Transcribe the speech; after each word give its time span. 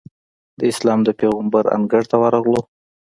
د 0.59 0.61
اسلام 0.71 0.99
د 1.03 1.09
پېغمبر 1.19 1.63
انګړ 1.75 2.03
ته 2.11 2.15
ورغلو. 2.23 2.61